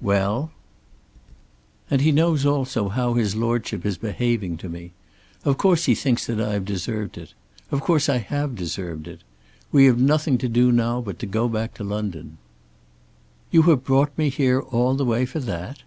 "Well!" 0.00 0.52
"And 1.90 2.02
he 2.02 2.12
knows 2.12 2.46
also 2.46 2.88
how 2.88 3.14
his 3.14 3.34
lordship 3.34 3.84
is 3.84 3.98
behaving 3.98 4.56
to 4.58 4.68
me. 4.68 4.92
Of 5.44 5.58
course 5.58 5.86
he 5.86 5.96
thinks 5.96 6.24
that 6.26 6.40
I 6.40 6.52
have 6.52 6.64
deserved 6.64 7.18
it. 7.18 7.34
Of 7.72 7.80
course 7.80 8.08
I 8.08 8.18
have 8.18 8.54
deserved 8.54 9.08
it. 9.08 9.24
We 9.72 9.86
have 9.86 9.98
nothing 9.98 10.38
to 10.38 10.48
do 10.48 10.70
now 10.70 11.00
but 11.00 11.18
to 11.18 11.26
go 11.26 11.48
back 11.48 11.74
to 11.74 11.82
London." 11.82 12.38
"You 13.50 13.62
have 13.62 13.82
brought 13.82 14.16
me 14.16 14.28
here 14.28 14.60
all 14.60 14.94
the 14.94 15.04
way 15.04 15.26
for 15.26 15.40
that." 15.40 15.82